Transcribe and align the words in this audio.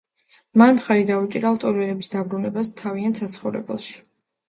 მან 0.61 0.73
მხარი 0.77 1.03
დაუჭირა 1.09 1.53
ლტოლვილების 1.59 2.11
დაბრუნებას 2.17 2.75
თავიანთ 2.83 3.25
საცხოვრებელში. 3.25 3.99